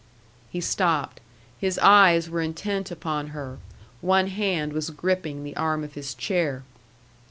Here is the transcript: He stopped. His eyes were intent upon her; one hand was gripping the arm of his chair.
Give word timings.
He 0.49 0.61
stopped. 0.61 1.19
His 1.59 1.77
eyes 1.77 2.27
were 2.27 2.41
intent 2.41 2.89
upon 2.89 3.27
her; 3.37 3.59
one 4.01 4.25
hand 4.29 4.73
was 4.73 4.89
gripping 4.89 5.43
the 5.43 5.55
arm 5.55 5.83
of 5.83 5.93
his 5.93 6.15
chair. 6.15 6.63